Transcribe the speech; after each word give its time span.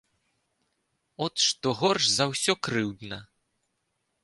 От 1.25 1.33
што 1.43 1.67
горш 1.83 2.03
за 2.17 2.25
ўсё 2.33 2.53
крыўдна. 2.69 3.23